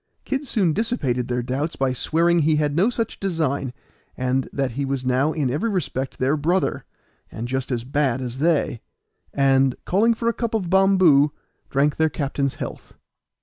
Kid 0.25 0.47
soon 0.47 0.73
dissipated 0.73 1.27
their 1.27 1.43
doubts 1.43 1.75
by 1.75 1.93
swearing 1.93 2.39
he 2.39 2.55
had 2.55 2.75
no 2.75 2.89
such 2.89 3.19
design, 3.19 3.71
and 4.17 4.49
that 4.51 4.71
he 4.71 4.83
was 4.83 5.05
now 5.05 5.31
in 5.31 5.51
every 5.51 5.69
respect 5.69 6.17
their 6.17 6.35
brother, 6.35 6.85
and 7.31 7.47
just 7.47 7.71
as 7.71 7.83
bad 7.83 8.19
as 8.19 8.39
they, 8.39 8.81
and, 9.31 9.75
calling 9.85 10.15
for 10.15 10.27
a 10.27 10.33
cup 10.33 10.55
of 10.55 10.71
bomboo, 10.71 11.29
drank 11.69 11.97
their 11.97 12.09
captain's 12.09 12.55
health. 12.55 12.95